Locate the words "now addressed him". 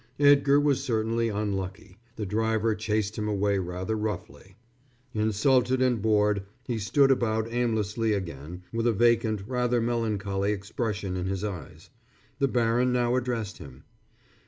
12.91-13.83